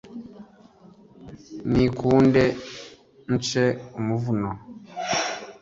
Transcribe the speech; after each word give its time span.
Nikunde 1.71 2.43
nce 3.33 3.63
umuvuno 3.99 4.49